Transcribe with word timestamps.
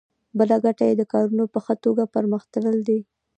بله 0.37 0.55
ګټه 0.65 0.83
یې 0.89 0.93
د 0.97 1.03
کارونو 1.13 1.43
په 1.53 1.59
ښه 1.65 1.73
توګه 1.83 2.03
پرمخ 2.13 2.41
تلل 2.53 2.77
دي. 2.89 2.99